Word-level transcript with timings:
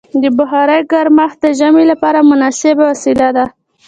د 0.21 0.23
بخارۍ 0.37 0.79
ګرمښت 0.91 1.37
د 1.43 1.45
ژمي 1.59 1.83
لپاره 1.91 2.19
مناسبه 2.31 2.83
وسیله 2.91 3.27
ده. 3.37 3.45